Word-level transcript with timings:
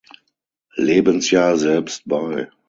Lebensjahr 0.79 1.57
selbst 1.57 2.07
bei. 2.09 2.49